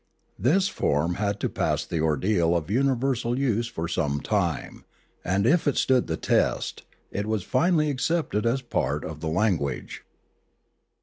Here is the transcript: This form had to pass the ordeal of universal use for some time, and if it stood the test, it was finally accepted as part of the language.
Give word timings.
This 0.39 0.67
form 0.67 1.13
had 1.21 1.39
to 1.41 1.47
pass 1.47 1.85
the 1.85 1.99
ordeal 2.01 2.55
of 2.57 2.71
universal 2.71 3.37
use 3.37 3.67
for 3.67 3.87
some 3.87 4.19
time, 4.19 4.83
and 5.23 5.45
if 5.45 5.67
it 5.67 5.77
stood 5.77 6.07
the 6.07 6.17
test, 6.17 6.81
it 7.11 7.27
was 7.27 7.43
finally 7.43 7.91
accepted 7.91 8.47
as 8.47 8.63
part 8.63 9.05
of 9.05 9.19
the 9.19 9.29
language. 9.29 10.03